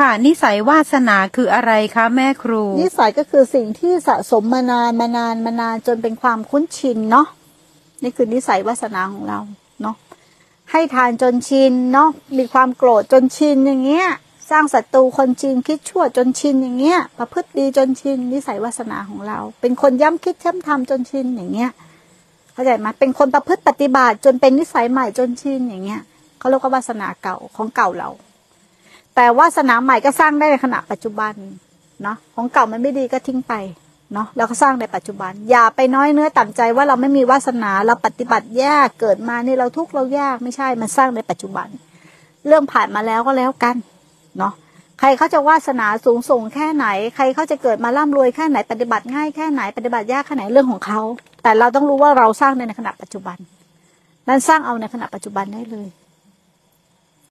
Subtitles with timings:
[0.00, 7.26] ค่ะ นิสัยวาสนาคืออะไรคะแม่ครู นิสัยก็คือสิ่งที่สะสมมานานมานานมานานจนเป็นความคุ้นชินเนาะ
[8.02, 9.38] นี่คือนิสัยวาสนาของเรา
[9.82, 9.96] เนาะ
[10.70, 12.08] ให้ทานจนชินเนาะ
[12.38, 14.06] มีความโกรธจนชินอย่างเงี้ย
[14.50, 21.70] สร้างศัตรูคนชินคิดชั่วจนชินอย่างเงี้ย ประพฤติดีจนชินนิสัยวาสนาของเรา เป็นคนย้ำคิดย้ำทำจนชินอย่างเงี้ย
[22.52, 26.00] เข้าใจไหมเป็นคนประพฤติปฏิบัติจนเป็นนิสัยใหม่จนชินอย่างเงี้ย
[26.38, 28.10] เขาเรียกว่าวาสนาเก่าของเก่าเรา
[29.16, 31.32] แต่ว่าสนามใหม่ก็สร้างได้ในขณะปัจจุบัน
[32.02, 33.54] เนาะของเก่ามันไม่ดีก็ทิ้งไป
[34.14, 41.68] เนาะแล้วก็สร้างในปัจจุบัน อย่าไปน้อยเนื้อต่ำใจว่าเราไม่มีวาสนาเราปฏิบัติยากเกิดมานี่เราทุกข์เรายากไม่ใช่มันสร้างในปัจจุบัน
[42.46, 43.76] เรื่องผ่านมาแล้วก็แล้วกัน
[44.38, 44.52] เนาะ
[45.00, 51.00] ใครเขาจะวาสนาสูงส่งแค่ไหน ใครเขาจะเกิดมาร่ำรวยแค่ไหน ปฏิบัติง่ายแค่ไหนปฏิบัติยากแค่ไหนเรื่องของเขา
[51.42, 53.36] แต่เราต้องรู้ว่าเราสร้างในขณะปัจจุบัน
[54.28, 55.88] นั้นสร้างเอาในขณะปัจจุบันได้เลย